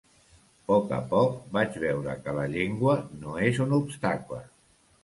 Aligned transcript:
Poc 0.71 0.93
a 0.99 1.01
poc, 1.11 1.35
vaig 1.57 1.77
veure 1.85 2.17
que 2.25 2.35
la 2.41 2.49
llengua 2.55 2.97
no 3.23 3.39
és 3.51 3.65
un 3.69 3.79
obstacle. 3.83 4.43